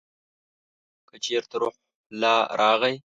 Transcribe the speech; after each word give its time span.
که 1.07 1.15
چېرته 1.25 1.55
روح 1.61 1.75
الله 2.11 2.39
راغی! 2.59 2.95